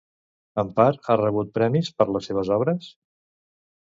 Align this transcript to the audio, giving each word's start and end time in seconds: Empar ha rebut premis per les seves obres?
Empar 0.61 0.87
ha 1.11 1.17
rebut 1.21 1.53
premis 1.59 1.91
per 1.99 2.09
les 2.15 2.31
seves 2.33 2.51
obres? 2.59 2.93